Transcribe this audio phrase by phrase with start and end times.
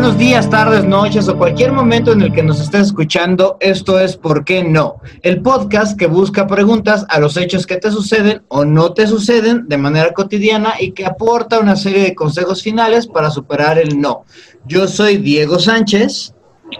[0.00, 3.58] Buenos días, tardes, noches o cualquier momento en el que nos estés escuchando.
[3.60, 5.02] Esto es ¿Por qué no?
[5.20, 9.68] El podcast que busca preguntas a los hechos que te suceden o no te suceden
[9.68, 14.24] de manera cotidiana y que aporta una serie de consejos finales para superar el no.
[14.64, 16.32] Yo soy Diego Sánchez.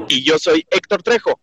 [0.08, 1.38] Y yo soy Héctor Trejo.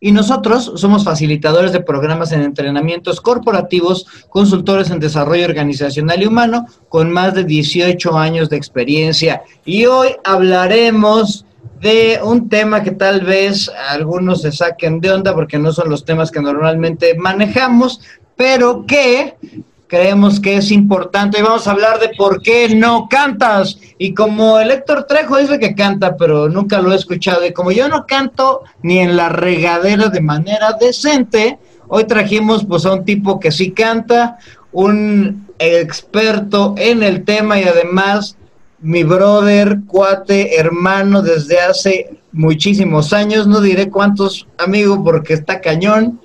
[0.00, 6.66] Y nosotros somos facilitadores de programas en entrenamientos corporativos, consultores en desarrollo organizacional y humano,
[6.88, 9.42] con más de 18 años de experiencia.
[9.64, 11.44] Y hoy hablaremos
[11.80, 16.04] de un tema que tal vez algunos se saquen de onda porque no son los
[16.04, 18.00] temas que normalmente manejamos,
[18.36, 19.36] pero que
[19.94, 23.78] creemos que es importante y vamos a hablar de por qué no cantas.
[23.96, 27.70] Y como el Héctor Trejo dice que canta, pero nunca lo he escuchado, y como
[27.70, 33.04] yo no canto ni en la regadera de manera decente, hoy trajimos pues a un
[33.04, 34.38] tipo que sí canta,
[34.72, 38.36] un experto en el tema y además
[38.80, 46.20] mi brother, cuate, hermano desde hace muchísimos años, no diré cuántos amigos porque está cañón.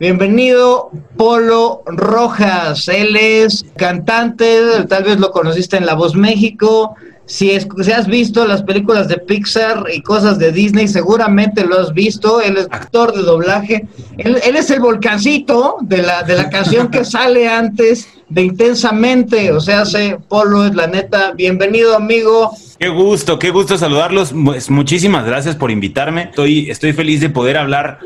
[0.00, 2.88] Bienvenido, Polo Rojas.
[2.88, 6.94] Él es cantante, tal vez lo conociste en La Voz México.
[7.26, 12.40] Si, has visto las películas de Pixar y cosas de Disney, seguramente lo has visto.
[12.40, 13.88] Él es actor de doblaje.
[14.16, 19.52] Él, es el volcancito de la, de la canción que sale antes de Intensamente.
[19.52, 21.32] O sea, sé, Polo es la neta.
[21.32, 22.52] Bienvenido, amigo.
[22.78, 24.32] Qué gusto, qué gusto saludarlos.
[24.46, 26.22] Pues, muchísimas gracias por invitarme.
[26.30, 27.98] Estoy, estoy feliz de poder hablar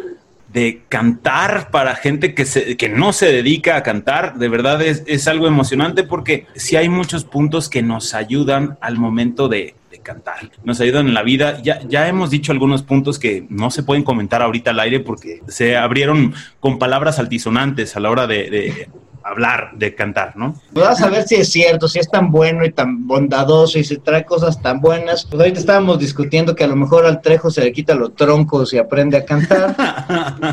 [0.55, 5.03] de cantar para gente que, se, que no se dedica a cantar, de verdad es,
[5.07, 10.51] es algo emocionante porque sí hay muchos puntos que nos ayudan al momento de, cantar,
[10.65, 11.63] nos ayudan en la vida.
[11.63, 15.41] Ya, ya hemos dicho algunos puntos que no se pueden comentar ahorita al aire porque
[15.49, 18.89] se abrieron con palabras altisonantes a la hora de
[19.25, 20.55] hablar, de cantar, ¿no?
[20.73, 23.85] Pues vas a ver si es cierto, si es tan bueno y tan bondadoso y
[23.85, 25.25] si trae cosas tan buenas.
[25.25, 28.73] Pues ahorita estábamos discutiendo que a lo mejor al Trejo se le quita los troncos
[28.73, 29.75] y aprende a cantar,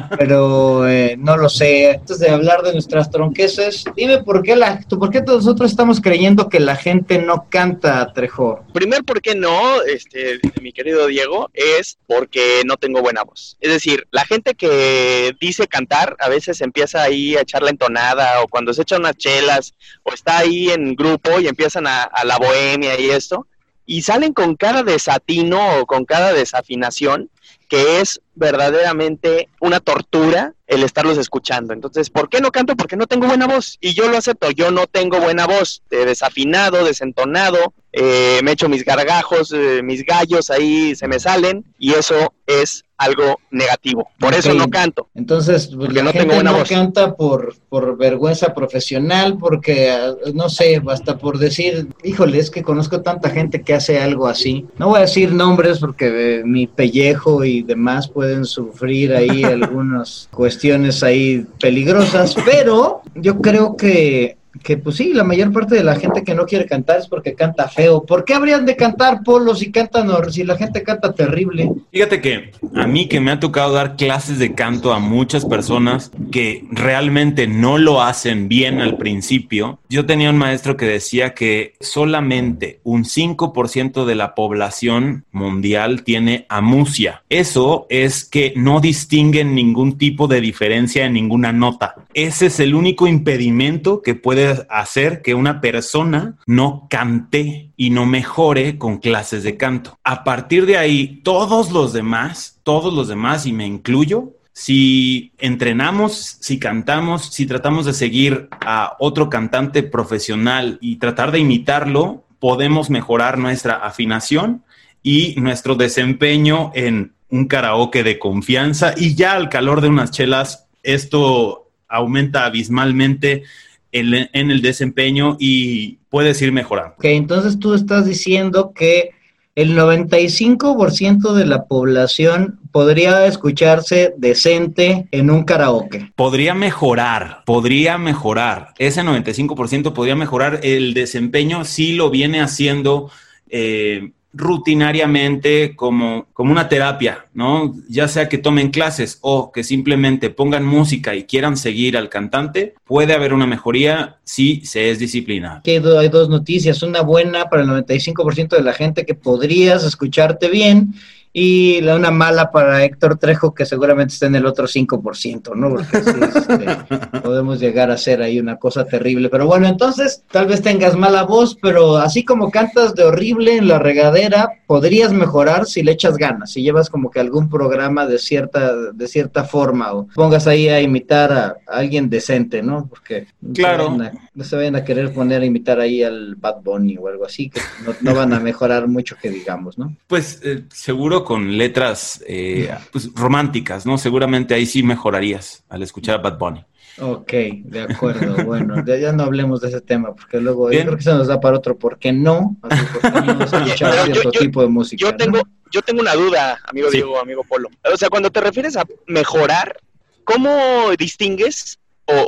[0.18, 1.98] pero eh, no lo sé.
[2.00, 6.48] Antes de hablar de nuestras tronqueses, dime por qué, la, por qué nosotros estamos creyendo
[6.48, 8.64] que la gente no canta, Trejo.
[8.74, 11.50] Primer, ¿por qué no, este, mi querido Diego?
[11.54, 13.58] Es porque no tengo buena voz.
[13.60, 18.42] Es decir, la gente que dice cantar a veces empieza ahí a echar la entonada
[18.42, 19.74] o cuando cuando se echan unas chelas
[20.04, 23.48] o está ahí en grupo y empiezan a, a la bohemia y esto,
[23.88, 27.32] y salen con cada desatino o con cada desafinación,
[27.68, 31.74] que es verdaderamente una tortura el estarlos escuchando.
[31.74, 32.76] Entonces, ¿por qué no canto?
[32.76, 33.78] Porque no tengo buena voz.
[33.82, 35.82] Y yo lo acepto, yo no tengo buena voz.
[35.90, 41.94] desafinado, desentonado, eh, me echo mis gargajos, eh, mis gallos ahí se me salen y
[41.94, 44.08] eso es algo negativo.
[44.20, 45.08] Por eso no canto.
[45.16, 50.50] Entonces, pues, porque no tengo buena no canta por, por vergüenza profesional, porque, ah, no
[50.50, 54.68] sé, hasta por decir, híjole, es que conozco tanta gente que hace algo así.
[54.78, 60.30] No voy a decir nombres porque eh, mi pellejo y demás pueden sufrir ahí algunas
[60.32, 65.96] cuestiones ahí peligrosas, pero yo creo que que pues sí, la mayor parte de la
[65.96, 68.06] gente que no quiere cantar es porque canta feo.
[68.06, 71.72] ¿Por qué habrían de cantar polos si cantan si la gente canta terrible?
[71.92, 76.12] Fíjate que a mí que me ha tocado dar clases de canto a muchas personas
[76.32, 79.80] que realmente no lo hacen bien al principio.
[79.90, 86.46] Yo tenía un maestro que decía que solamente un 5% de la población mundial tiene
[86.50, 87.24] amusia.
[87.30, 91.96] Eso es que no distinguen ningún tipo de diferencia en ninguna nota.
[92.14, 98.06] Ese es el único impedimento que puede hacer que una persona no cante y no
[98.06, 99.98] mejore con clases de canto.
[100.04, 106.38] A partir de ahí, todos los demás, todos los demás, y me incluyo, si entrenamos,
[106.40, 112.90] si cantamos, si tratamos de seguir a otro cantante profesional y tratar de imitarlo, podemos
[112.90, 114.64] mejorar nuestra afinación
[115.04, 120.68] y nuestro desempeño en un karaoke de confianza y ya al calor de unas chelas
[120.84, 123.44] esto aumenta abismalmente
[123.92, 126.96] en, el desempeño y puedes ir mejorando.
[126.98, 129.12] Ok, entonces tú estás diciendo que
[129.56, 136.12] el 95% de la población podría escucharse decente en un karaoke.
[136.16, 138.70] Podría mejorar, podría mejorar.
[138.78, 140.62] Ese 95% podría mejorar.
[140.64, 143.12] El desempeño sí lo viene haciendo
[143.50, 147.76] eh, rutinariamente como, como una terapia, ¿no?
[147.90, 152.76] Ya sea que tomen clases o que simplemente pongan música y quieran seguir al cantante,
[152.86, 155.62] puede haber una mejoría si se es disciplinado.
[155.66, 160.94] Hay dos noticias, una buena para el 95% de la gente que podrías escucharte bien
[161.34, 165.70] y la una mala para Héctor Trejo que seguramente está en el otro 5%, ¿no?
[165.70, 169.30] Porque este, podemos llegar a ser ahí una cosa terrible.
[169.30, 173.68] Pero bueno, entonces tal vez tengas mala voz, pero así como cantas de horrible en
[173.68, 178.20] la regadera, podrías mejorar si le echas ganas, si llevas como que algún programa de
[178.20, 182.88] cierta, de cierta forma o pongas ahí a imitar a, alguien decente, ¿no?
[182.88, 183.98] Porque claro.
[184.42, 187.50] No se vayan a querer poner a imitar ahí al Bad Bunny o algo así,
[187.50, 187.62] que
[188.02, 189.96] no, van a mejorar mucho que digamos, ¿no?
[190.08, 194.00] Pues eh, seguro con letras eh, pues, románticas, ¿no?
[194.00, 196.66] Seguramente ahí sí mejorarías al escuchar a Bad Bunny.
[197.00, 197.32] Ok,
[197.64, 198.44] de acuerdo.
[198.44, 201.40] Bueno, ya, no hablemos de ese tema, porque luego yo creo que se nos da
[201.40, 202.58] para otro, ¿por qué no?
[203.46, 205.00] escuchar cierto tipo de música.
[205.00, 205.40] Yo tengo,
[205.72, 207.70] yo tengo una duda, amigo Diego, amigo Polo.
[207.94, 209.78] O sea, cuando te refieres a mejorar,
[210.24, 210.50] ¿cómo
[210.98, 211.78] distingues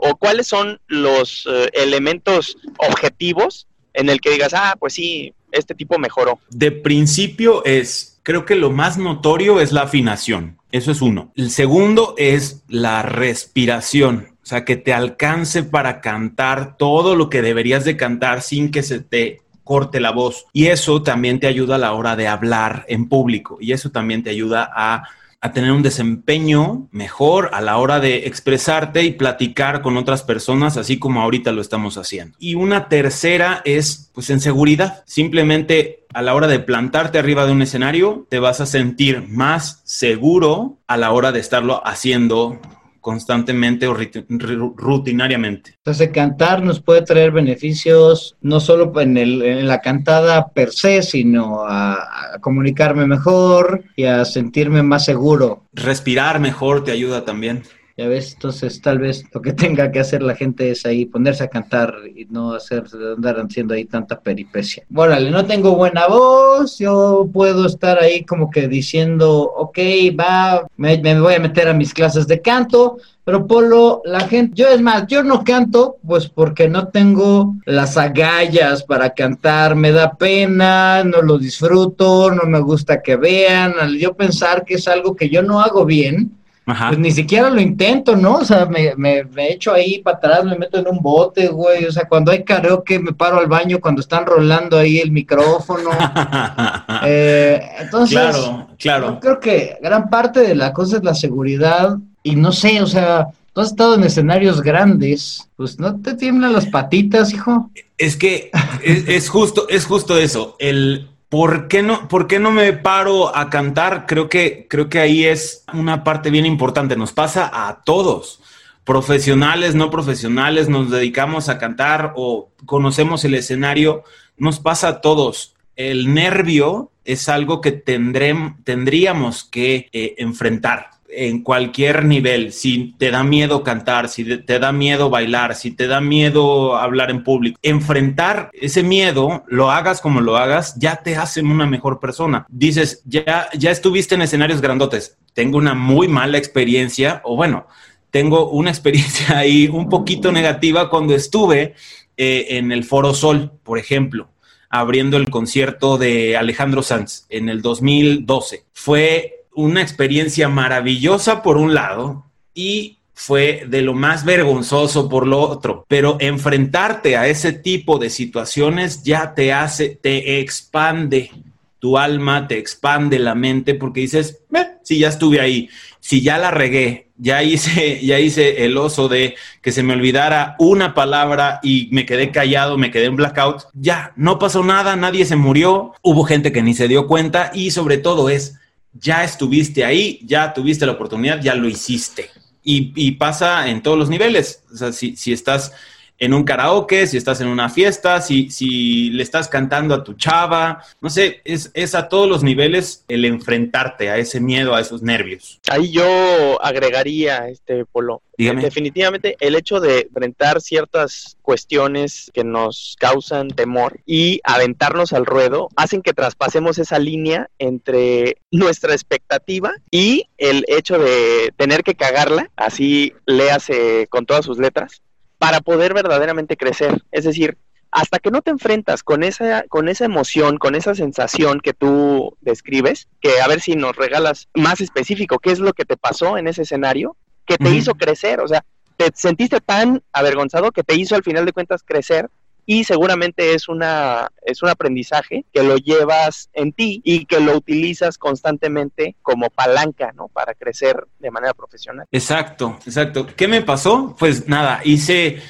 [0.01, 5.75] o, cuáles son los eh, elementos objetivos en el que digas, ah, pues sí, este
[5.75, 6.39] tipo mejoró?
[6.49, 10.57] De principio es Creo que lo más notorio es la afinación.
[10.71, 11.33] Eso es uno.
[11.35, 14.29] El segundo es la respiración.
[14.41, 18.81] O sea, que te alcance para cantar todo lo que deberías de cantar sin que
[18.81, 20.45] se te corte la voz.
[20.53, 23.57] Y eso también te ayuda a la hora de hablar en público.
[23.59, 25.03] Y eso también te ayuda a
[25.43, 30.77] a tener un desempeño mejor a la hora de expresarte y platicar con otras personas,
[30.77, 32.37] así como ahorita lo estamos haciendo.
[32.39, 35.03] Y una tercera es, pues, en seguridad.
[35.05, 39.81] Simplemente a la hora de plantarte arriba de un escenario, te vas a sentir más
[39.83, 42.61] seguro a la hora de estarlo haciendo
[43.03, 45.75] constantemente o rutinariamente.
[45.75, 51.01] Entonces, cantar nos puede traer beneficios no solo en, el, en la cantada per se,
[51.01, 55.65] sino a, comunicarme mejor y a sentirme más seguro.
[55.73, 57.63] Respirar mejor te ayuda también.
[57.95, 61.43] Ya ves, entonces tal vez lo que tenga que hacer la gente es ahí ponerse
[61.43, 62.85] a cantar y no hacer
[63.15, 64.83] andar haciendo ahí tanta peripecia.
[64.95, 69.77] Órale, no tengo buena voz, yo puedo estar ahí como que diciendo, ok,
[70.19, 74.53] va, me, me voy a meter a mis clases de canto, pero Polo, la gente,
[74.55, 79.91] yo es más, yo no canto, pues porque no tengo las agallas para cantar, me
[79.91, 84.87] da pena, no lo disfruto, no me gusta que vean, al yo pensar que es
[84.87, 88.35] algo que yo no hago bien, pues ni siquiera lo intento, ¿no?
[88.35, 91.85] O sea, me, me, echo ahí para atrás, me meto en un bote, güey.
[91.85, 95.89] O sea, cuando hay karaoke me paro al baño cuando están rolando ahí el micrófono.
[97.05, 99.19] eh, entonces, claro, claro.
[99.19, 103.27] creo que gran parte de la cosa es la seguridad y no sé, o sea,
[103.51, 107.69] tú has estado en escenarios grandes, pues no te tiemblan las patitas, hijo.
[107.97, 108.51] Es que
[108.83, 110.55] es, es justo, es justo eso.
[110.59, 114.05] El ¿Por qué, no, ¿Por qué no me paro a cantar?
[114.05, 116.95] Creo que, creo que ahí es una parte bien importante.
[116.95, 118.39] Nos pasa a todos,
[118.83, 124.03] profesionales, no profesionales, nos dedicamos a cantar o conocemos el escenario.
[124.37, 125.55] Nos pasa a todos.
[125.75, 133.23] El nervio es algo que tendríamos que eh, enfrentar en cualquier nivel, si te da
[133.23, 138.49] miedo cantar, si te da miedo bailar, si te da miedo hablar en público, enfrentar
[138.53, 142.45] ese miedo, lo hagas como lo hagas, ya te hace una mejor persona.
[142.49, 147.67] Dices, ya, ya estuviste en escenarios grandotes, tengo una muy mala experiencia, o bueno,
[148.11, 151.75] tengo una experiencia ahí un poquito negativa cuando estuve
[152.17, 154.29] eh, en el Foro Sol, por ejemplo
[154.75, 158.65] abriendo el concierto de Alejandro Sanz en el 2012.
[158.73, 165.39] Fue una experiencia maravillosa por un lado y fue de lo más vergonzoso por lo
[165.39, 171.31] otro, pero enfrentarte a ese tipo de situaciones ya te hace, te expande
[171.79, 174.41] tu alma, te expande la mente porque dices,
[174.83, 175.69] si ya estuve ahí,
[175.99, 180.55] si ya la regué, ya hice, ya hice el oso de que se me olvidara
[180.59, 185.25] una palabra y me quedé callado, me quedé en blackout, ya no pasó nada, nadie
[185.25, 188.59] se murió, hubo gente que ni se dio cuenta y sobre todo es
[188.93, 192.29] ya estuviste ahí, ya tuviste la oportunidad, ya lo hiciste.
[192.65, 194.63] Y, pasa en todos los niveles.
[194.71, 195.73] O sea, si, si, estás
[196.19, 200.13] en un karaoke, si estás en una fiesta, si, si le estás cantando a tu
[200.13, 204.81] chava, no sé, es, es a todos los niveles el enfrentarte a ese miedo, a
[204.81, 205.59] esos nervios.
[205.69, 213.49] Ahí yo agregaría, este Polo, Definitivamente el hecho de enfrentar ciertas cuestiones que nos causan
[213.49, 220.65] temor y aventarnos al ruedo hacen que traspasemos esa línea entre nuestra expectativa y el
[220.67, 225.03] hecho de tener que cagarla, así léase con todas sus letras,
[225.43, 227.03] para poder verdaderamente crecer.
[227.11, 227.57] Es decir,
[227.91, 232.37] hasta que no te enfrentas con esa, con esa emoción, con esa sensación que tú
[232.39, 236.37] describes, que a ver si nos regalas más específico qué es lo que te pasó
[236.37, 238.63] en ese escenario, que te hizo crecer, o sea,
[238.95, 242.29] te sentiste tan avergonzado que te hizo al final de cuentas crecer
[242.65, 247.55] y seguramente es una es un aprendizaje que lo llevas en ti y que lo
[247.57, 250.27] utilizas constantemente como palanca, ¿no?
[250.27, 252.05] Para crecer de manera profesional.
[252.11, 253.27] Exacto, exacto.
[253.35, 254.15] ¿Qué me pasó?
[254.17, 255.41] Pues nada, hice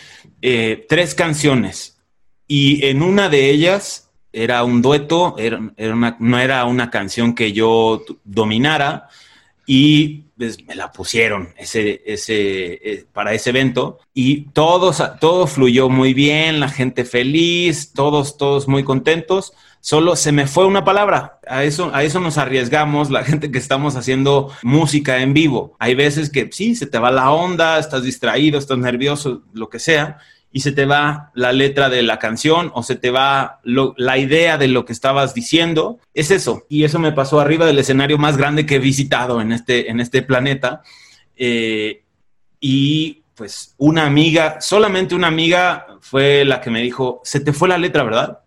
[0.41, 1.97] eh, tres canciones
[2.47, 5.59] y en una de ellas era un dueto, era,
[6.19, 9.07] no era una canción que yo dominara
[9.65, 15.89] y pues, me la pusieron ese, ese, eh, para ese evento y todos, todo fluyó
[15.89, 19.53] muy bien, la gente feliz, todos, todos muy contentos.
[19.79, 21.39] Solo se me fue una palabra.
[21.45, 25.75] A eso, a eso nos arriesgamos la gente que estamos haciendo música en vivo.
[25.77, 29.79] Hay veces que sí, se te va la onda, estás distraído, estás nervioso, lo que
[29.79, 30.19] sea
[30.55, 34.59] y se te va la letra de la canción o se te va la idea
[34.59, 35.99] de lo que estabas diciendo.
[36.13, 36.67] Es eso.
[36.69, 39.99] Y eso me pasó arriba del escenario más grande que he visitado en este, en
[39.99, 40.83] este planeta.
[41.35, 42.03] Eh,
[42.59, 47.67] y pues una amiga, solamente una amiga fue la que me dijo, se te fue
[47.67, 48.39] la letra, ¿verdad?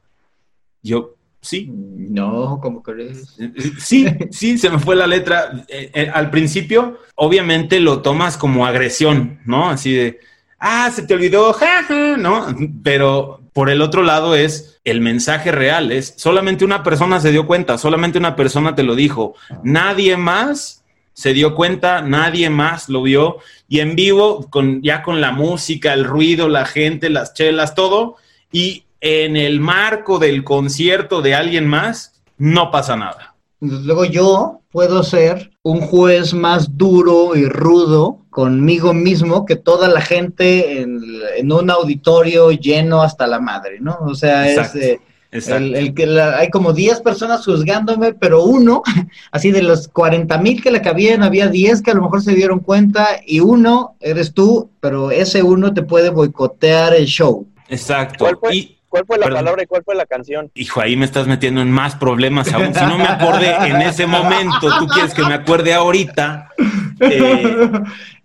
[0.82, 1.68] Yo, sí.
[1.68, 3.36] No, ¿cómo crees?
[3.80, 5.64] Sí, sí, se me fue la letra.
[5.66, 9.68] Eh, eh, al principio, obviamente lo tomas como agresión, ¿no?
[9.68, 10.20] Así de
[10.58, 12.46] ah, se te olvidó, jaja, ¿no?
[12.82, 17.46] Pero por el otro lado es el mensaje real, es solamente una persona se dio
[17.46, 20.84] cuenta, solamente una persona te lo dijo, nadie más
[21.14, 25.94] se dio cuenta, nadie más lo vio y en vivo, con, ya con la música,
[25.94, 28.16] el ruido, la gente, las chelas, todo,
[28.52, 33.35] y en el marco del concierto de alguien más, no pasa nada.
[33.84, 40.00] Luego yo puedo ser un juez más duro y rudo conmigo mismo que toda la
[40.00, 43.96] gente en, un auditorio lleno hasta la madre, ¿no?
[44.02, 45.00] O sea, es eh,
[45.32, 48.82] el, que hay como 10 personas juzgándome, pero uno,
[49.32, 52.34] así de los 40 mil que le cabían, había 10 que a lo mejor se
[52.34, 57.46] dieron cuenta y uno eres tú, pero ese uno te puede boicotear el show.
[57.68, 58.26] Exacto.
[58.52, 60.50] Y ¿Cuál fue la palabra y cuál fue la canción?
[60.54, 62.74] Hijo, ahí me estás metiendo en más problemas aún.
[62.74, 66.50] Si no me acordé en ese momento, tú quieres que me acuerde ahorita.
[66.98, 67.70] Eh,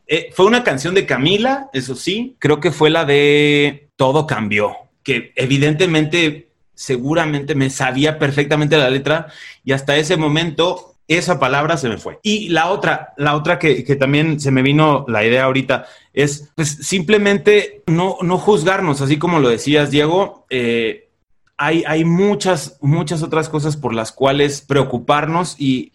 [0.07, 2.37] eh, fue una canción de Camila, eso sí.
[2.39, 9.27] Creo que fue la de Todo cambió, que evidentemente, seguramente me sabía perfectamente la letra
[9.65, 12.19] y hasta ese momento esa palabra se me fue.
[12.23, 16.69] Y la otra, la otra que, también se me vino la idea ahorita es pues
[16.81, 20.45] simplemente no, no juzgarnos, así como lo decías, Diego.
[20.49, 21.09] Eh,
[21.57, 25.91] hay, hay, muchas, muchas otras cosas por las cuales preocuparnos y,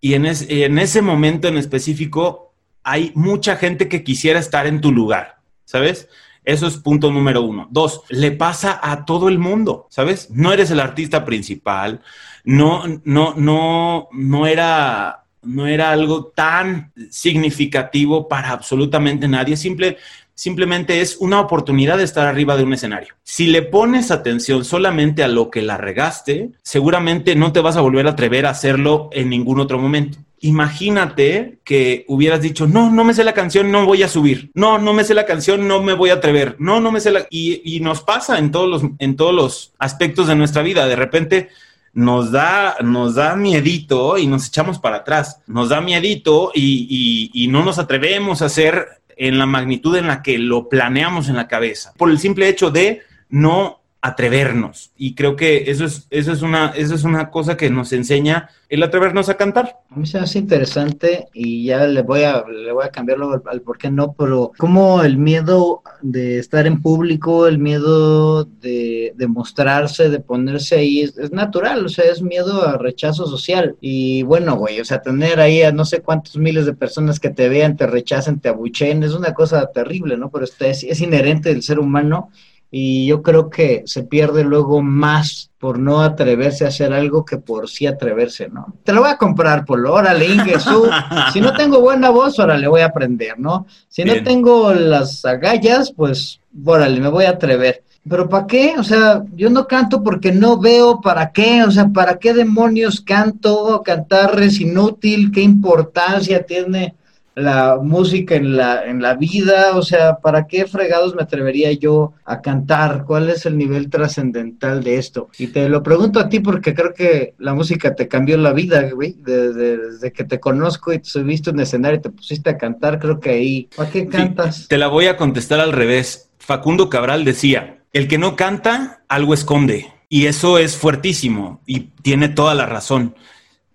[0.00, 5.38] en, en ese momento en específico hay mucha gente que quisiera estar en tu lugar,
[5.64, 6.08] ¿sabes?
[6.44, 7.68] Eso es punto número uno.
[7.70, 10.30] Dos, le pasa a todo el mundo, ¿sabes?
[10.30, 12.02] No eres el artista principal,
[12.44, 19.56] no, no, no, no era, no era algo tan significativo para absolutamente nadie.
[19.56, 19.96] Simple,
[20.34, 23.14] simplemente es una oportunidad de estar arriba de un escenario.
[23.22, 27.80] Si le pones atención solamente a lo que la regaste, seguramente no te vas a
[27.80, 33.02] volver a atrever a hacerlo en ningún otro momento imagínate que hubieras dicho, no, no
[33.02, 34.50] me sé la canción, no voy a subir.
[34.52, 36.56] No, no me sé la canción, no me voy a atrever.
[36.58, 37.26] No, no me sé la...
[37.30, 40.86] Y, nos pasa en todos, los, en todos los aspectos de nuestra vida.
[40.86, 41.48] De repente
[41.94, 45.40] nos da, nos da miedito y nos echamos para atrás.
[45.46, 48.86] Nos da miedito y, y no nos atrevemos a hacer
[49.16, 51.94] en la magnitud en la que lo planeamos en la cabeza.
[51.96, 54.90] Por el simple hecho de no atrevernos.
[54.98, 58.50] Y creo que eso es, eso es una, eso es una cosa que nos enseña
[58.68, 59.78] el atrevernos a cantar.
[59.88, 63.18] A mí se me hace interesante y ya le voy a, le voy a cambiar
[63.46, 69.14] al, por qué no, pero como el miedo de estar en público, el miedo de,
[69.16, 73.76] de mostrarse, de ponerse ahí, es, es, natural, o sea, es miedo a rechazo social.
[73.80, 77.30] Y bueno, güey, o sea, tener ahí a no sé cuántos miles de personas que
[77.30, 80.30] te vean, te rechacen, te abucheen, es una cosa terrible, ¿no?
[80.30, 82.28] Pero este es, es inherente del ser humano
[82.76, 87.36] y yo creo que se pierde luego más por no atreverse a hacer algo que
[87.36, 88.74] por sí atreverse, ¿no?
[88.82, 90.90] Te lo voy a comprar, Polo, órale, Ingesu.
[91.32, 93.68] si no tengo buena voz, órale, voy a aprender, ¿no?
[93.86, 97.84] Si no tengo las agallas, pues, órale, me voy a atrever.
[98.10, 98.74] Pero ¿para qué?
[98.76, 103.00] O sea, yo no canto porque no veo para qué, o sea, ¿para qué demonios
[103.00, 103.82] canto?
[103.84, 106.96] Cantar es inútil, ¿qué importancia tiene?
[107.34, 112.14] La música en la, en la vida, o sea, ¿para qué fregados me atrevería yo
[112.24, 113.04] a cantar?
[113.04, 115.28] ¿Cuál es el nivel trascendental de esto?
[115.38, 118.88] Y te lo pregunto a ti porque creo que la música te cambió la vida,
[118.92, 122.98] güey, desde, que te conozco y te subiste en escenario y te pusiste a cantar,
[122.98, 124.68] creo que ahí, ¿para qué cantas?
[124.68, 126.30] te la voy a contestar al revés.
[126.38, 129.92] Facundo Cabral decía, el que no canta, algo esconde.
[130.08, 133.16] Y eso es fuertísimo y tiene toda la razón.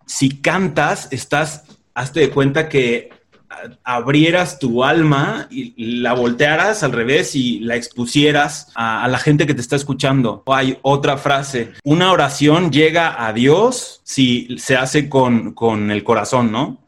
[0.05, 3.09] Si cantas, estás, hazte de cuenta que
[3.83, 9.53] abrieras tu alma y la voltearas al revés y la expusieras a, la gente que
[9.53, 10.43] te está escuchando.
[10.47, 16.51] hay otra frase, una oración llega a Dios si se hace con, con el corazón,
[16.51, 16.83] ¿no?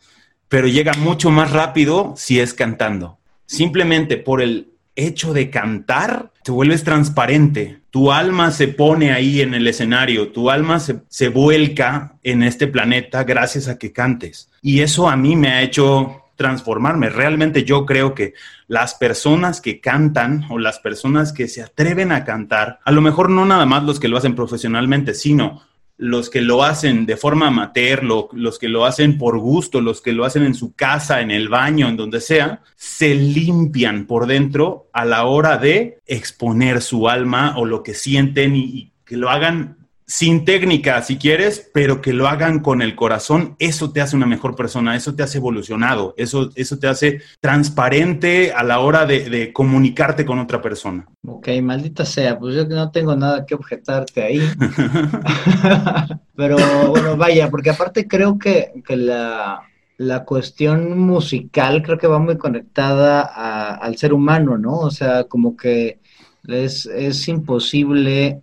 [0.48, 3.18] Pero llega mucho más rápido si es cantando.
[3.46, 7.82] Simplemente por el hecho de cantar, te vuelves transparente.
[7.90, 12.68] Tu alma se pone ahí en el escenario, tu alma se, se, vuelca en este
[12.68, 14.50] planeta gracias a que cantes.
[14.62, 17.10] Y eso a mí me ha hecho transformarme.
[17.10, 18.34] Realmente yo creo que
[18.68, 23.30] las personas que cantan o las personas que se atreven a cantar, a lo mejor
[23.30, 25.62] no nada más los que lo hacen profesionalmente, sino
[25.98, 30.14] los que lo hacen de forma amateur, los que lo hacen por gusto, los que
[30.14, 34.90] lo hacen en su casa, en el baño, en donde sea, se limpian por dentro
[34.94, 39.81] a la hora de exponer su alma o lo que sienten y que lo hagan
[40.12, 44.26] sin técnica, si quieres, pero que lo hagan con el corazón, eso te hace una
[44.26, 49.54] mejor persona, eso te hace evolucionado, eso, eso te hace transparente a la hora de,
[49.54, 51.08] comunicarte con otra persona.
[51.26, 54.42] Ok, maldita sea, pues yo no tengo nada que objetarte ahí.
[56.36, 56.58] pero
[56.90, 59.64] bueno, vaya, porque aparte creo que, la,
[60.26, 64.78] cuestión musical creo que va muy conectada al ser humano, ¿no?
[64.80, 66.02] O sea, como que
[66.50, 68.42] es, es imposible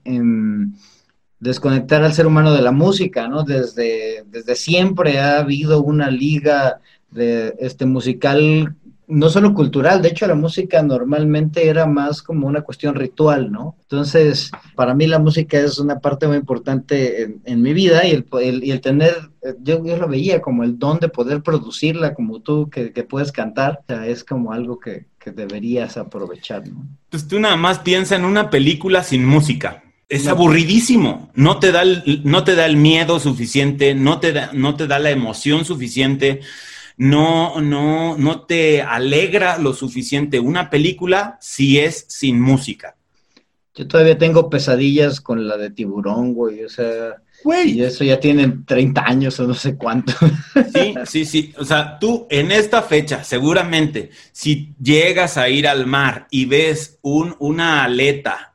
[1.41, 3.45] desconectar al ser humano de la música, ¿no?
[3.45, 6.81] Desde, desde siempre ha habido una liga
[7.11, 8.75] de este musical,
[9.07, 13.77] no solo cultural, de hecho la música normalmente era más como una cuestión ritual, ¿no?
[13.83, 18.65] Entonces, para mí la música es una parte muy importante en, mi vida y el,
[18.65, 19.15] y el tener,
[19.63, 23.33] yo, yo, lo veía como el don de poder producirla, como tú que, que puedes
[23.33, 26.85] cantar, o sea, es como algo que, que deberías aprovechar, ¿no?
[27.09, 31.31] Pues tú nada más piensa en una película sin música es aburridísimo.
[31.35, 34.87] No te da el, no te da el miedo suficiente, no te da, no te
[34.87, 36.41] da la emoción suficiente,
[36.97, 42.97] no, no, no te alegra lo suficiente una película si es sin música.
[43.75, 46.65] Yo todavía tengo pesadillas con la de tiburón, güey.
[46.65, 47.23] O sea,
[47.65, 50.13] y eso ya tienen 30 años o no sé cuánto.
[50.75, 51.55] Sí, sí, sí.
[51.59, 56.99] O sea, tú en esta fecha, seguramente, si llegas a ir al mar y ves
[57.03, 58.55] un, una aleta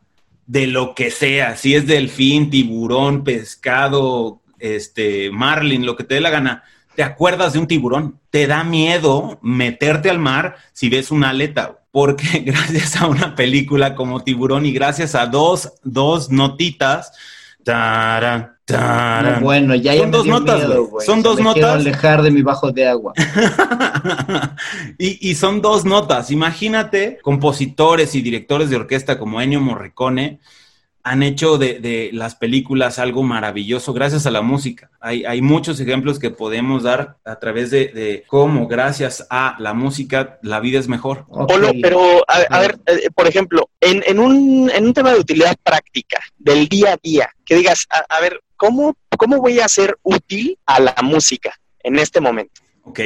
[0.53, 6.21] de lo que sea, si es delfín, tiburón, pescado, este, marlin, lo que te dé
[6.21, 6.63] la gana,
[6.95, 8.19] te acuerdas de un tiburón.
[8.29, 13.95] Te da miedo meterte al mar si ves una aleta, porque gracias a una película
[13.95, 17.13] como Tiburón y gracias a dos, dos notitas,
[19.41, 20.63] bueno, ya son dos notas,
[21.05, 21.53] Son dos notas.
[21.53, 23.13] Quiero alejar de mi bajo de agua.
[24.97, 26.31] y, y, son dos notas.
[26.31, 30.39] Imagínate compositores y directores de orquesta como Ennio Morricone
[31.03, 34.89] han hecho de, las películas algo maravilloso gracias a la música.
[35.01, 40.61] Hay, muchos ejemplos que podemos dar a través de, cómo gracias a la música la
[40.61, 41.25] vida es mejor.
[41.81, 46.67] pero a, ver, eh, por ejemplo, en, un, en un tema de utilidad práctica del
[46.69, 50.95] día a día, que digas, a, ver, ¿cómo, ¿cómo voy a ser útil a la
[51.03, 52.61] música en este momento?
[52.83, 52.99] Ok.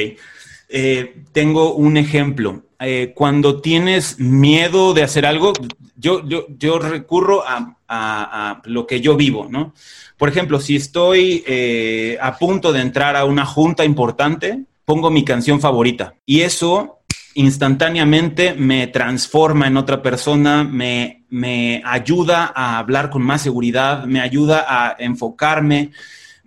[0.68, 2.62] Eh, tengo un ejemplo.
[2.80, 5.52] Eh, cuando tienes miedo de hacer algo,
[5.96, 9.74] yo, yo, recurro a, lo que yo vivo, ¿no?
[10.16, 15.24] Por ejemplo, si estoy eh, a punto de entrar a una junta importante, pongo mi
[15.24, 16.98] canción favorita y eso
[17.34, 24.20] instantáneamente me transforma en otra persona, me, me ayuda a hablar con más seguridad, me
[24.20, 25.92] ayuda a enfocarme,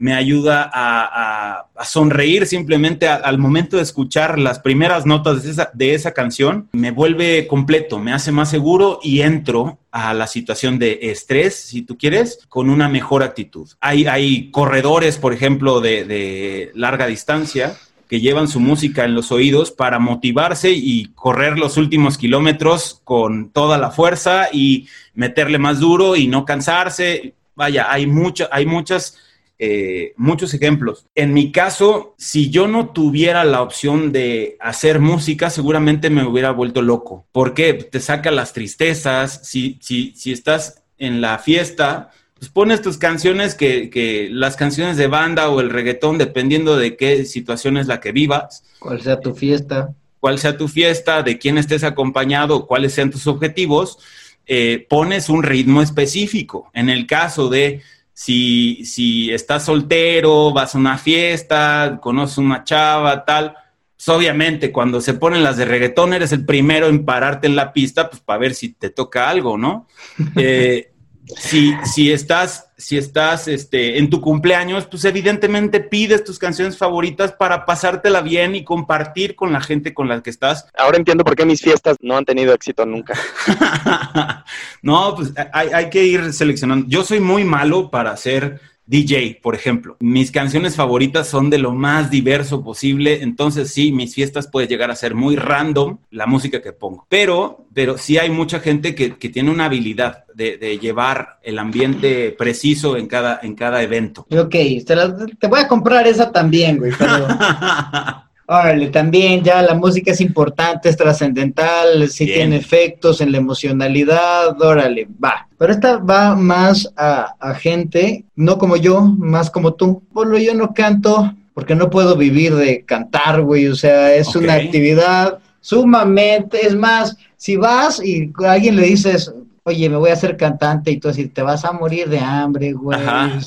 [0.02, 5.94] me ayuda a, sonreír simplemente al momento de escuchar las primeras notas de esa, de
[5.94, 11.00] esa, canción, me vuelve completo, me hace más seguro y entro a la situación de
[11.04, 13.70] estrés, si tú quieres, con una mejor actitud.
[13.80, 17.78] Hay, hay corredores, por ejemplo, de, de larga distancia
[18.10, 23.52] que llevan su música en los oídos para motivarse y correr los últimos kilómetros con
[23.52, 27.36] toda la fuerza y meterle más duro y no cansarse.
[27.56, 29.18] Vaya, hay, mucho, hay muchas
[29.64, 31.06] eh, muchos ejemplos.
[31.14, 36.50] En mi caso, si yo no tuviera la opción de hacer música, seguramente me hubiera
[36.50, 37.28] vuelto loco.
[37.32, 39.42] porque Te saca las tristezas.
[39.44, 44.98] Si, si, si estás en la fiesta, pues pones tus canciones que, que, las canciones
[44.98, 48.64] de banda o el reggaetón, dependiendo de qué situación es la que vivas.
[48.80, 49.94] Cuál sea tu fiesta.
[50.20, 54.00] Cuál sea tu fiesta, de quién estés acompañado, cuáles sean tus objetivos,
[54.48, 56.72] eh, pones un ritmo específico.
[56.74, 57.84] En el caso de
[58.22, 63.56] si, si estás soltero, vas a una fiesta, conoces una chava, tal,
[63.96, 67.74] pues obviamente cuando se ponen las de reggaetón eres el primero en pararte en la
[67.74, 69.88] pista, pues para ver si te toca algo, ¿no?
[70.36, 70.91] Eh,
[71.38, 77.32] si, si estás, si estás este, en tu cumpleaños, pues evidentemente pides tus canciones favoritas
[77.32, 80.68] para pasártela bien y compartir con la gente con la que estás.
[80.78, 83.14] Ahora entiendo por qué mis fiestas no han tenido éxito nunca.
[84.82, 86.86] no, pues hay, hay que ir seleccionando.
[86.88, 88.60] Yo soy muy malo para hacer
[88.92, 89.96] DJ, por ejemplo.
[90.02, 94.92] Mis canciones favoritas son de lo más diverso posible, entonces sí, mis fiestas puede llegar
[94.92, 99.12] a ser muy random la música que pongo, pero, pero sí hay mucha gente que,
[99.32, 104.28] tiene una habilidad de, llevar el ambiente preciso en cada, en cada evento.
[104.30, 106.92] Ok, te, voy a comprar esa también, güey,
[108.54, 114.62] Órale, también ya la música es importante, es trascendental, sí tiene efectos en la emocionalidad,
[114.62, 115.48] órale, va.
[115.58, 120.04] Pero esta va más a, gente, no como yo, más como tú.
[120.14, 124.56] Por yo no canto porque no puedo vivir de cantar, güey, o sea, es una
[124.56, 129.34] actividad sumamente, es más, si vas y a alguien le dices,
[129.64, 132.74] oye, me voy a hacer cantante y tú así, te vas a morir de hambre,
[132.74, 133.00] güey.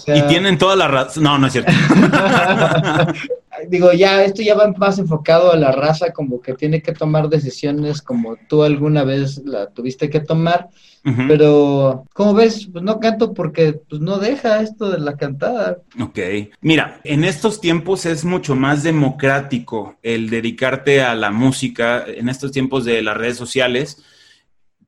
[0.07, 1.25] Y tienen toda la razón.
[1.25, 1.73] No, no es cierto.
[3.68, 7.29] digo, ya, esto ya va más enfocado a la raza, como que tiene que tomar
[7.29, 10.68] decisiones como tú alguna vez la tuviste que tomar,
[11.29, 15.83] pero, como ves, pues no canto porque pues no deja esto de la cantada.
[16.00, 16.18] Ok,
[16.62, 22.53] mira, en estos tiempos es mucho más democrático el dedicarte a la música, en estos
[22.53, 24.03] tiempos de las redes sociales,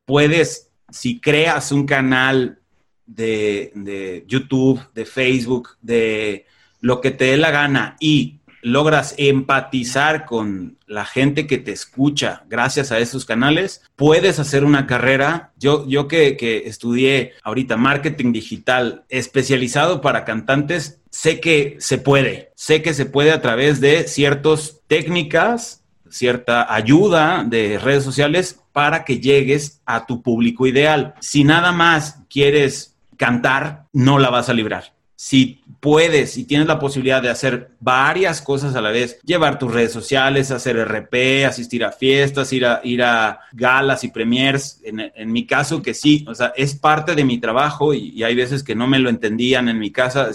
[0.06, 2.60] puedes, si creas un canal
[3.04, 6.46] de, de YouTube, de Facebook, de
[6.80, 12.42] lo que te dé la gana y logras empatizar con la gente que te escucha
[12.48, 15.52] gracias a esos canales, puedes hacer una carrera.
[15.56, 22.50] Yo, yo que, que estudié ahorita marketing digital especializado para cantantes, sé que se puede,
[22.56, 29.04] sé que se puede a través de ciertas técnicas, cierta ayuda de redes sociales para
[29.04, 31.14] que llegues a tu público ideal.
[31.20, 36.78] Si nada más quieres cantar, no la vas a librar si puedes y tienes la
[36.78, 41.84] posibilidad de hacer varias cosas a la vez, llevar tus redes sociales, hacer RP, asistir
[41.84, 46.34] a fiestas, ir a, ir a galas y premiers, en, mi caso que sí, o
[46.34, 49.78] sea, es parte de mi trabajo y, hay veces que no me lo entendían en
[49.78, 50.28] mi casa.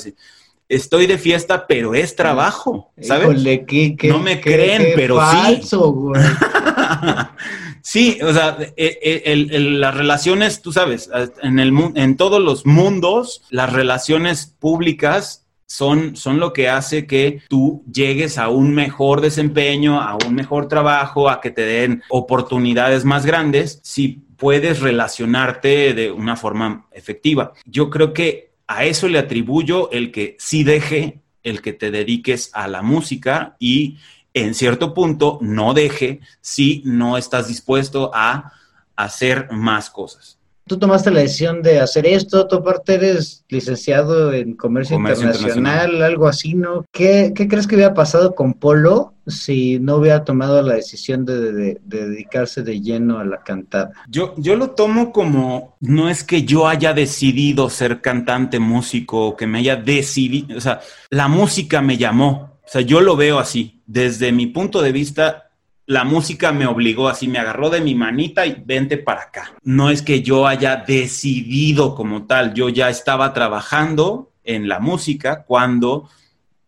[0.67, 3.28] Estoy de fiesta, pero es trabajo, ¿sabes?
[3.28, 6.22] no me creen, pero falso, sí.
[7.82, 11.10] Sí, o sea, e, e, las relaciones, tú sabes,
[11.41, 17.41] en, el, en todos los mundos, las relaciones públicas son, son lo que hace que
[17.48, 23.06] tú llegues a un mejor desempeño, a un mejor trabajo, a que te den oportunidades
[23.06, 27.54] más grandes, si puedes relacionarte de una forma efectiva.
[27.65, 32.52] Yo creo que a eso le atribuyo el que sí deje el que te dediques
[32.54, 33.98] a la música y
[34.34, 38.54] en cierto punto no deje si no estás dispuesto a
[38.96, 40.38] hacer más cosas.
[40.67, 46.28] Tú tomaste la decisión de hacer esto, tú aparte eres licenciado en comercio, internacional, algo
[46.28, 46.86] así, ¿no?
[46.94, 52.62] ¿Qué, crees que hubiera pasado con Polo si no hubiera tomado la decisión de, dedicarse
[52.62, 53.91] de lleno a la cantada?
[54.08, 59.48] Yo, yo lo tomo como, no es que yo haya decidido ser cantante, músico, que
[59.48, 63.81] me haya decidido, o sea, la música me llamó, o sea, yo lo veo así.
[63.86, 65.49] Desde mi punto de vista,
[65.88, 69.51] la música me obligó así, me agarró de mi manita y vente para acá.
[69.62, 75.43] No es que yo haya decidido como tal, yo ya estaba trabajando en la música
[75.43, 76.07] cuando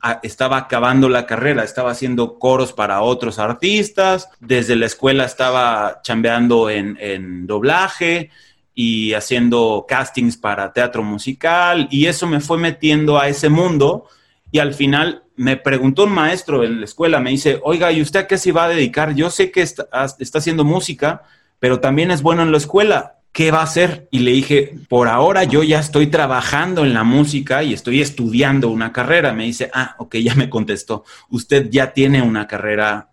[0.01, 6.01] ah, estaba acabando la carrera, estaba haciendo coros para otros artistas, desde la escuela estaba
[6.03, 8.29] chambeando en, en doblaje
[8.75, 14.09] y haciendo castings para teatro musical y eso me fue metiendo a ese mundo
[14.53, 18.19] y al final me preguntó un maestro en la escuela, me dice, oiga, ¿y usted
[18.19, 19.15] a qué se va a dedicar?
[19.15, 21.23] Yo sé que está, haciendo música,
[21.57, 23.15] pero también es bueno en la escuela.
[23.31, 24.07] ¿Qué va a hacer?
[24.11, 28.69] Y le dije, por ahora yo ya estoy trabajando en la música y estoy estudiando
[28.69, 29.33] una carrera.
[29.33, 31.03] Me dice, ah, ok, ya me contestó.
[31.31, 33.09] Usted ya tiene una carrera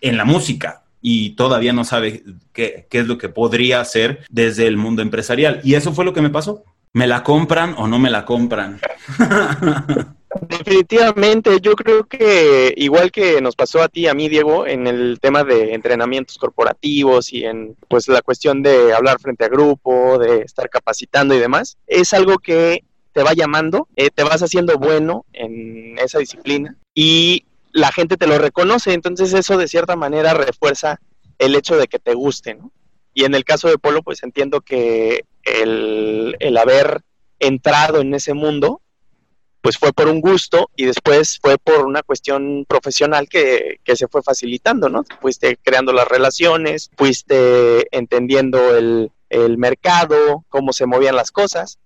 [0.00, 4.66] en la música y todavía no sabe qué, qué es lo que podría hacer desde
[4.66, 5.60] el mundo empresarial.
[5.62, 6.64] Y eso fue lo que me pasó.
[6.92, 8.80] ¿Me la compran o no me la compran?
[10.40, 15.18] Definitivamente, yo creo que igual que nos pasó a ti, a mí, Diego, en el
[15.20, 20.40] tema de entrenamientos corporativos y en pues la cuestión de hablar frente a grupo, de
[20.40, 25.26] estar capacitando y demás, es algo que te va llamando, eh, te vas haciendo bueno
[25.34, 31.00] en esa disciplina y la gente te lo reconoce, entonces eso de cierta manera refuerza
[31.38, 32.70] el hecho de que te guste, ¿no?
[33.14, 37.02] Y en el caso de Polo, pues entiendo que el, el haber
[37.38, 38.81] entrado en ese mundo
[39.62, 44.22] pues fue por un gusto y después fue por una cuestión profesional que, se fue
[44.22, 45.04] facilitando, ¿no?
[45.20, 49.10] Fuiste creando las relaciones, fuiste entendiendo el,
[49.56, 51.78] mercado, cómo se movían las cosas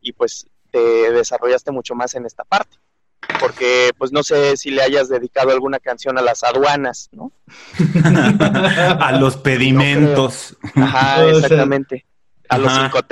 [0.00, 2.76] y pues te desarrollaste mucho más en esta parte.
[3.40, 7.32] Porque pues no sé si le hayas dedicado alguna canción a las aduanas, ¿no?
[9.00, 10.56] a los pedimentos.
[10.74, 12.04] Ajá, exactamente.
[12.48, 13.02] A los cinco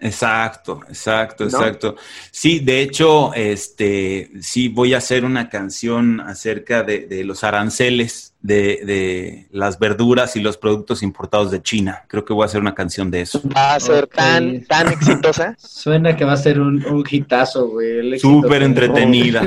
[0.00, 1.96] Exacto, exacto, exacto.
[2.30, 9.46] Sí, de hecho, este, sí voy a hacer una canción acerca de, los aranceles de,
[9.50, 12.04] las verduras y los productos importados de China.
[12.08, 13.42] Creo que voy a hacer una canción de eso.
[13.54, 15.54] Va a ser tan, tan exitosa.
[15.58, 18.18] Suena que va a ser un, un hitazo, güey.
[18.18, 19.42] Súper entretenida.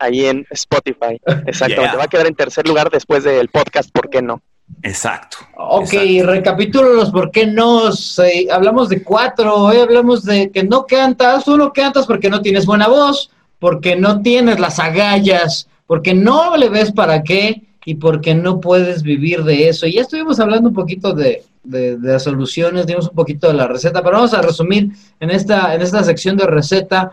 [0.00, 1.20] Ahí en Spotify.
[1.46, 1.96] Exactamente.
[1.96, 4.42] Va a quedar en tercer lugar después del podcast, ¿por qué no?
[4.82, 5.38] Exacto.
[5.56, 7.90] Ok, recapitulo los por qué no.
[8.52, 12.66] hablamos de cuatro, hoy hablamos de que no cantas, tú no cantas porque no tienes
[12.66, 18.34] buena voz, porque no tienes las agallas, porque no le ves para qué y porque
[18.34, 19.86] no puedes vivir de eso.
[19.86, 23.68] Y ya estuvimos hablando un poquito de, de, las soluciones, dimos un poquito de la
[23.68, 27.12] receta, pero vamos a resumir en esta, en esta sección de receta.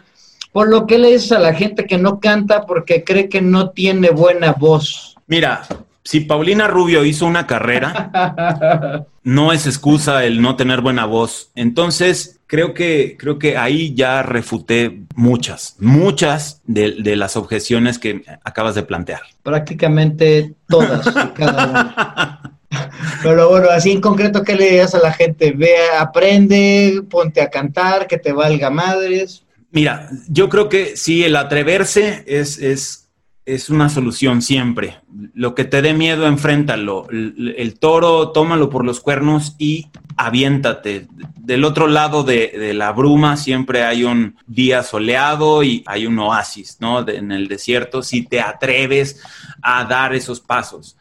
[0.51, 3.71] Por lo que le dices a la gente que no canta porque cree que no
[3.71, 5.15] tiene buena voz.
[5.25, 5.63] Mira,
[6.03, 11.51] si Paulina Rubio hizo una carrera, no es excusa el no tener buena voz.
[11.55, 18.75] Entonces, creo que, creo que ahí ya refuté muchas, muchas de, las objeciones que acabas
[18.75, 19.21] de plantear.
[19.43, 22.57] Prácticamente todas, cada una.
[23.23, 25.51] Pero bueno, así en concreto, ¿qué le dirías a la gente?
[25.51, 29.43] Ve, aprende, ponte a cantar, que te valga madres.
[29.71, 33.02] Mira, yo creo que sí, el atreverse es, es
[33.45, 34.99] es una solución siempre.
[35.33, 37.07] Lo que te dé miedo, enfréntalo.
[37.09, 41.07] El, toro, tómalo por los cuernos y aviéntate.
[41.37, 46.77] Del otro lado de, la bruma siempre hay un día soleado y hay un oasis,
[46.79, 47.07] ¿no?
[47.07, 49.21] en el desierto, si te atreves
[49.61, 50.95] a dar esos pasos.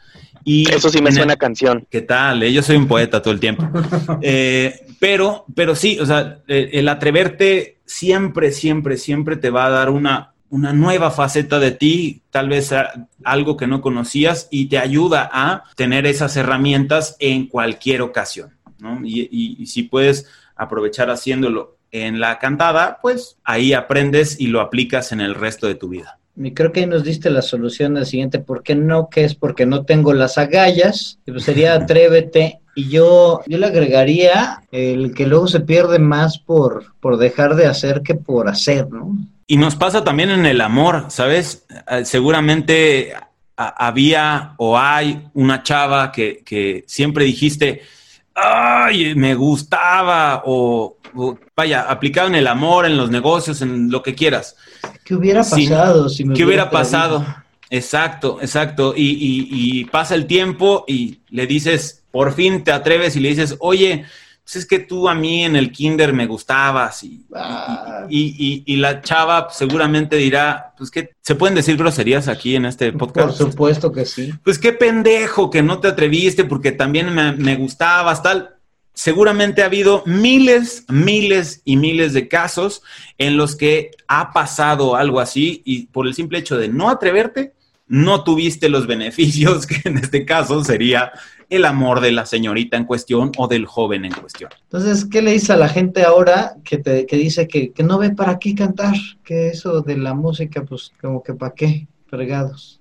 [0.45, 1.87] Y Eso sí me suena canción.
[1.89, 2.43] ¿Qué tal?
[2.43, 2.51] Eh?
[2.51, 3.67] Yo soy un poeta todo el tiempo.
[4.21, 9.89] Eh, pero, pero sí, o sea, el atreverte siempre, siempre, siempre te va a dar
[9.89, 12.69] una, una nueva faceta de ti, tal vez
[13.23, 18.51] algo que no conocías y te ayuda a tener esas herramientas en cualquier ocasión.
[18.77, 18.99] ¿no?
[19.03, 25.21] Y, si puedes aprovechar haciéndolo en la cantada, pues ahí aprendes y lo aplicas en
[25.21, 26.19] el resto de tu vida.
[26.35, 29.09] Y creo que ahí nos diste la solución al siguiente, ¿por qué no?
[29.09, 32.59] Que es porque no tengo las agallas, pues sería atrévete.
[32.75, 37.67] Y yo, yo le agregaría el que luego se pierde más por, por dejar de
[37.67, 39.15] hacer que por hacer, ¿no?
[39.45, 41.65] Y nos pasa también en el amor, ¿sabes?
[41.89, 43.13] Eh, seguramente
[43.55, 47.81] había o hay una chava que, siempre dijiste,
[48.33, 50.97] ay, me gustaba, o,
[51.55, 54.55] vaya, aplicado en el amor, en los negocios, en lo que quieras.
[55.03, 57.25] ¿Qué hubiera pasado si me ¿Qué hubiera, pasado?
[57.69, 58.93] Exacto, exacto.
[58.95, 64.05] y, pasa el tiempo y le dices, por fin te atreves y le dices, oye,
[64.43, 68.05] pues es que tú a mí en el kinder me gustabas ah.
[68.07, 72.93] y, y, la chava seguramente dirá, pues que se pueden decir groserías aquí en este
[72.93, 73.39] podcast.
[73.39, 74.31] Por supuesto que sí.
[74.43, 78.57] Pues qué pendejo que no te atreviste porque también me, me gustabas, tal.
[78.93, 82.83] Seguramente ha habido miles, miles y miles de casos
[83.17, 87.53] en los que ha pasado algo así y por el simple hecho de no atreverte,
[87.87, 91.11] no tuviste los beneficios que en este caso sería
[91.49, 94.49] el amor de la señorita en cuestión o del joven en cuestión.
[94.63, 97.99] Entonces, ¿qué le dice a la gente ahora que, te, que dice que, que no
[97.99, 98.95] ve para qué cantar?
[99.23, 101.87] Que eso de la música, pues como que para qué.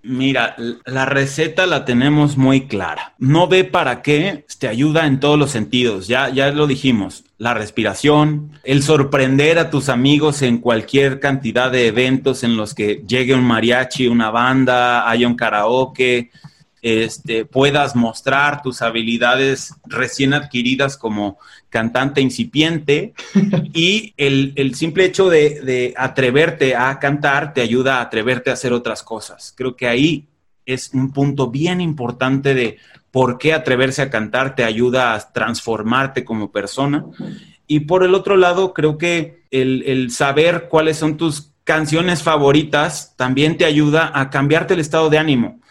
[0.03, 3.15] Mira, la receta la tenemos muy clara.
[3.19, 6.07] No ve para qué, te ayuda en todos los sentidos.
[6.07, 7.25] Ya, ya lo dijimos.
[7.39, 13.03] La respiración, el sorprender a tus amigos en cualquier cantidad de eventos en los que
[13.09, 16.31] llegue un mariachi, una banda, haya un karaoke,
[16.83, 21.39] este, puedas mostrar tus habilidades recién adquiridas como
[21.71, 23.15] cantante incipiente
[23.73, 29.05] y el, simple hecho de, atreverte a cantar te ayuda a atreverte a hacer otras
[29.05, 29.55] cosas.
[29.57, 30.27] Creo que ahí
[30.67, 32.79] es un punto bien importante de
[33.13, 37.05] por qué atreverse a cantar te ayuda a transformarte como persona.
[37.69, 43.15] Y por el otro lado, creo que el, el saber cuáles son tus canciones favoritas
[43.17, 45.63] también te ayuda a cambiarte el estado de ánimo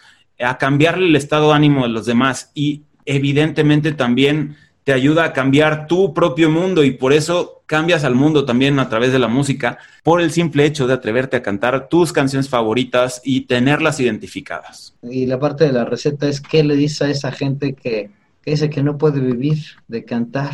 [0.42, 5.32] a cambiarle el estado de ánimo de los demás y evidentemente también te ayuda a
[5.32, 9.28] cambiar tu propio mundo y por eso cambias al mundo también a través de la
[9.28, 14.94] música, por el simple hecho de atreverte a cantar tus canciones favoritas y tenerlas identificadas.
[15.02, 18.10] Y la parte de la receta es qué le dice a esa gente que,
[18.42, 20.52] que dice que no puede vivir de cantar.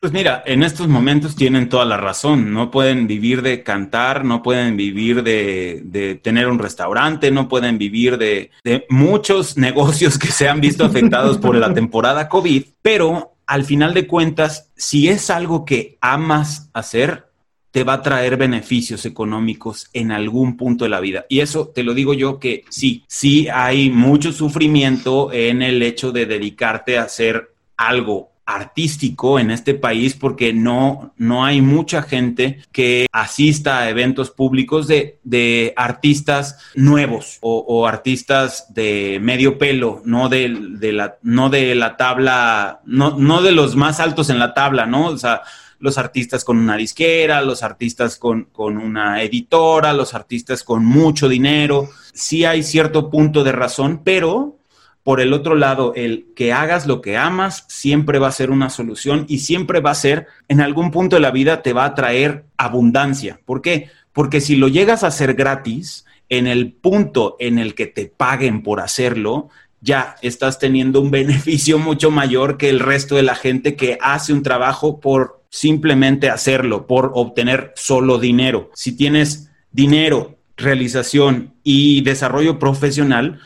[0.00, 2.52] Pues mira, en estos momentos tienen toda la razón.
[2.52, 8.16] No pueden vivir de cantar, no pueden vivir de, tener un restaurante, no pueden vivir
[8.16, 13.64] de, de muchos negocios que se han visto afectados por la temporada COVID, pero al
[13.64, 17.26] final de cuentas, si es algo que amas hacer,
[17.72, 21.26] te va a traer beneficios económicos en algún punto de la vida.
[21.28, 26.12] Y eso te lo digo yo que sí, sí hay mucho sufrimiento en el hecho
[26.12, 32.62] de dedicarte a hacer algo artístico en este país porque no, no hay mucha gente
[32.72, 40.30] que asista a eventos públicos de, de artistas nuevos o, artistas de medio pelo, no
[40.30, 44.54] de, de, la, no de la tabla, no, no de los más altos en la
[44.54, 45.08] tabla, ¿no?
[45.08, 45.42] O sea,
[45.78, 51.28] los artistas con una disquera, los artistas con, con, una editora, los artistas con mucho
[51.28, 51.90] dinero.
[52.14, 54.57] Sí hay cierto punto de razón, pero
[55.02, 58.70] por el otro lado, el que hagas lo que amas siempre va a ser una
[58.70, 61.94] solución y siempre va a ser, en algún punto de la vida te va a
[61.94, 63.40] traer abundancia.
[63.44, 63.90] ¿Por qué?
[64.12, 68.62] Porque si lo llegas a hacer gratis, en el punto en el que te paguen
[68.62, 69.48] por hacerlo,
[69.80, 74.32] ya estás teniendo un beneficio mucho mayor que el resto de la gente que hace
[74.32, 78.70] un trabajo por simplemente hacerlo, por obtener solo dinero.
[78.74, 83.40] Si tienes dinero, realización y desarrollo profesional,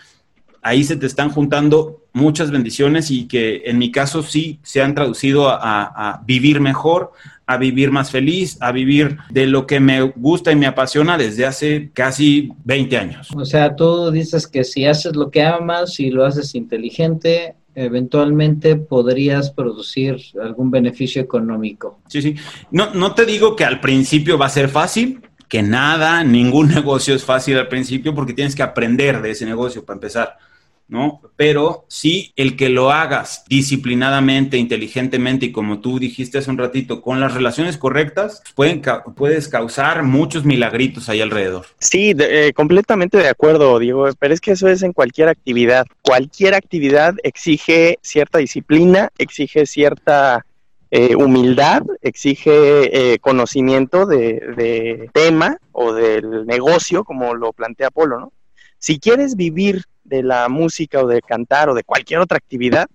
[0.62, 4.94] ahí se te están juntando muchas bendiciones y que en mi caso sí se han
[4.94, 7.12] traducido a, vivir mejor,
[7.46, 11.46] a vivir más feliz, a vivir de lo que me gusta y me apasiona desde
[11.46, 13.28] hace casi 20 años.
[13.34, 18.76] O sea, tú dices que si haces lo que amas y lo haces inteligente, eventualmente
[18.76, 22.00] podrías producir algún beneficio económico.
[22.08, 22.36] Sí, sí.
[22.70, 27.14] No, no te digo que al principio va a ser fácil, que nada, ningún negocio
[27.14, 30.38] es fácil al principio porque tienes que aprender de ese negocio para empezar.
[30.88, 31.20] ¿No?
[31.36, 37.00] Pero sí el que lo hagas disciplinadamente, inteligentemente y como tú dijiste hace un ratito,
[37.00, 38.82] con las relaciones correctas, pueden,
[39.16, 41.66] puedes causar muchos milagritos ahí alrededor.
[41.78, 45.86] Sí, eh, completamente de acuerdo, Diego, pero es que eso es en cualquier actividad.
[46.02, 50.44] Cualquier actividad exige cierta disciplina, exige cierta
[50.90, 58.20] eh, humildad, exige eh, conocimiento de, de, tema o del negocio, como lo plantea Polo,
[58.20, 58.32] ¿no?
[58.78, 62.86] Si quieres vivir de la música o de cantar o de cualquier otra actividad,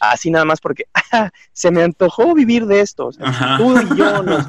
[0.00, 3.10] así nada más porque ah, se me antojó vivir de esto.
[3.12, 3.18] si
[3.56, 4.46] tú y yo nos,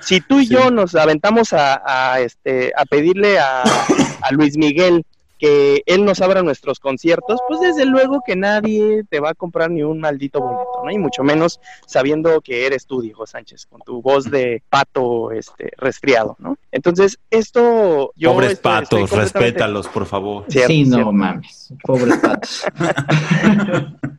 [0.00, 5.04] si tú y yo nos aventamos a, a, este, a pedirle a, a Luis Miguel
[5.40, 9.70] que él nos abra nuestros conciertos, pues desde luego que nadie te va a comprar
[9.70, 10.90] ni un maldito boleto, ¿no?
[10.90, 15.70] Y mucho menos sabiendo que eres tú, Diego Sánchez, con tu voz de pato este
[15.78, 16.58] resfriado, ¿no?
[16.70, 20.44] Entonces, esto yo Pobres patos, respétalos, por favor.
[20.48, 22.64] sí, no mames, pobres patos.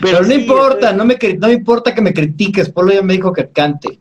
[0.00, 3.50] Pero, no importa, no me, no importa que me critiques, Polo ya me dijo que
[3.50, 3.98] cante.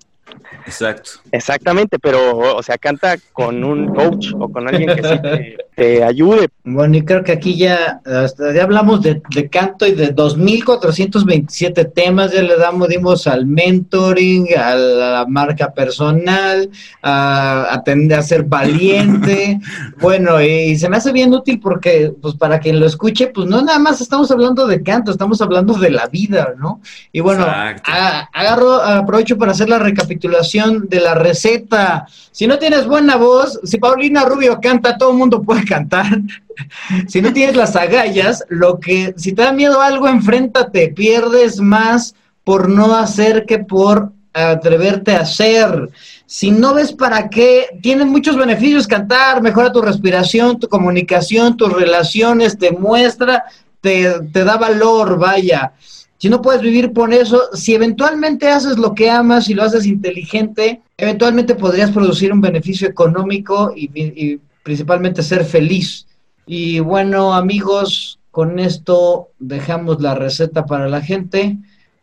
[0.70, 1.10] Exacto.
[1.32, 6.50] Exactamente, pero, o sea, canta con un coach o con alguien que sí te, ayude.
[6.64, 12.44] Bueno, y creo que aquí ya, ya hablamos de, canto y de 2.427 temas, ya
[12.44, 16.70] le damos, dimos al mentoring, a la marca personal,
[17.02, 19.60] a, a, a ser valiente.
[20.00, 23.64] bueno, y, se me hace bien útil porque, pues, para quien lo escuche, pues no
[23.64, 26.80] nada más estamos hablando de canto, estamos hablando de la vida, ¿no?
[27.12, 32.08] Y bueno, agarro, aprovecho para hacer la recapitulación de la receta.
[32.32, 36.22] Si no tienes buena voz, si Paulina Rubio canta, todo el mundo puede cantar.
[37.08, 42.16] si no tienes las agallas, lo que, si te da miedo algo, enfréntate, pierdes más
[42.44, 45.90] por no hacer que por atreverte a hacer.
[46.26, 51.74] Si no ves para qué, tiene muchos beneficios cantar, mejora tu respiración, tu comunicación, tus
[51.74, 53.46] relaciones, te muestra,
[53.82, 55.74] te, te da valor, vaya
[56.20, 59.86] si no puedes vivir por eso, si eventualmente haces lo que amas y lo haces
[59.86, 66.06] inteligente, eventualmente podrías producir un beneficio económico y, principalmente ser feliz.
[66.46, 71.58] Y bueno, amigos, con esto dejamos la receta para la gente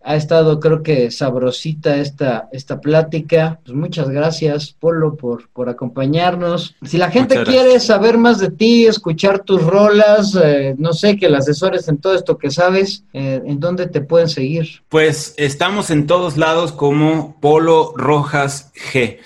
[0.06, 3.58] ha estado creo que sabrosita esta, esta plática.
[3.64, 6.76] Pues muchas gracias, Polo, por, por acompañarnos.
[6.84, 11.28] Si la gente quiere saber más de ti, escuchar tus rolas, eh, no sé, que
[11.28, 14.80] la asesores en todo esto que sabes, eh, ¿en dónde te pueden seguir?
[14.88, 19.18] Pues estamos en todos lados como Polo Rojas G.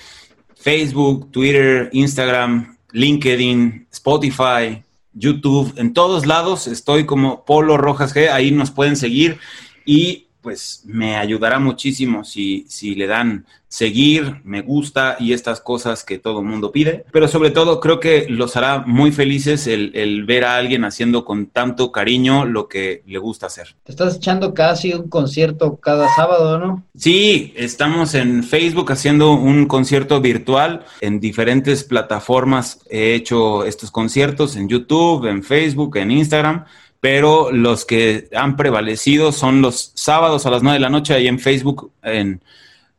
[0.54, 8.50] Facebook, Twitter, Instagram, LinkedIn, Spotify, YouTube, en todos lados estoy como Polo Rojas G, ahí
[8.50, 9.38] nos pueden seguir
[9.84, 16.02] y pues me ayudará muchísimo si, si le dan seguir, me gusta y estas cosas
[16.02, 17.04] que todo el mundo pide.
[17.12, 21.24] Pero sobre todo creo que los hará muy felices el, el, ver a alguien haciendo
[21.24, 23.76] con tanto cariño lo que le gusta hacer.
[23.84, 26.84] Te estás echando casi un concierto cada sábado, ¿no?
[26.96, 30.84] Sí, estamos en Facebook haciendo un concierto virtual.
[31.00, 36.64] En diferentes plataformas he hecho estos conciertos, en YouTube, en Facebook, en Instagram
[37.00, 41.26] pero los que han prevalecido son los sábados a las 9 de la noche ahí
[41.26, 42.42] en Facebook, en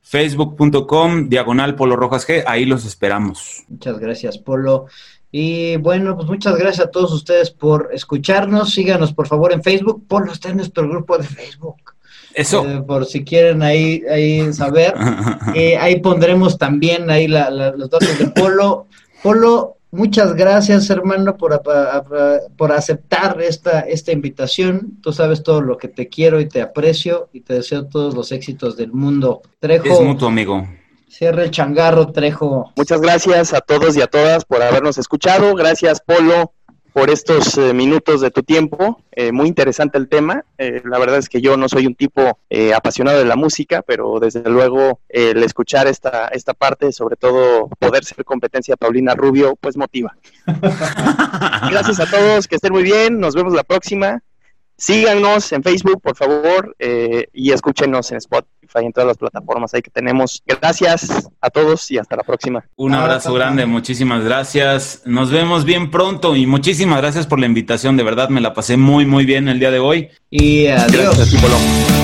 [0.01, 3.63] facebook.com, diagonal Polo Rojas G, ahí los esperamos.
[3.69, 4.87] Muchas gracias, Polo.
[5.31, 8.73] Y bueno, pues muchas gracias a todos ustedes por escucharnos.
[8.73, 10.05] Síganos por favor en Facebook.
[10.07, 11.77] Polo está en nuestro grupo de Facebook.
[12.33, 12.67] Eso.
[12.67, 14.93] Eh, por si quieren ahí, ahí saber.
[15.55, 18.87] Eh, ahí pondremos también ahí los datos de Polo.
[19.21, 21.61] Polo, muchas gracias, hermano, por,
[22.57, 24.97] por aceptar esta, esta invitación.
[25.01, 28.31] Tú sabes todo lo que te quiero y te aprecio y te deseo todos los
[28.31, 29.41] éxitos del mundo.
[29.59, 29.85] Trejo.
[29.87, 30.67] Es mutuo, amigo.
[31.11, 32.71] Cierre el changarro, Trejo.
[32.77, 35.53] Muchas gracias a todos y a todas por habernos escuchado.
[35.55, 36.53] Gracias, Polo,
[36.93, 39.01] por estos eh, minutos de tu tiempo.
[39.11, 40.43] Eh, muy interesante el tema.
[40.57, 42.39] Eh, la verdad es que yo no soy un tipo
[42.75, 48.03] apasionado de la música, pero desde luego el escuchar esta, esta parte, sobre todo poder
[48.03, 50.15] ser competencia Paulina Rubio, pues motiva.
[51.71, 53.19] Gracias a todos, que estén muy bien.
[53.19, 54.21] Nos vemos la próxima.
[54.81, 59.83] Síganos en Facebook, por favor, eh, y escúchenos en Spotify, en todas las plataformas ahí
[59.83, 60.41] que tenemos.
[60.43, 62.65] Gracias a todos y hasta la próxima.
[62.77, 65.03] Un abrazo grande, muchísimas gracias.
[65.05, 67.95] Nos vemos bien pronto y muchísimas gracias por la invitación.
[67.95, 70.09] De verdad, me la pasé muy, muy bien el día de hoy.
[70.31, 71.15] Y adiós.
[71.15, 72.00] Gracias,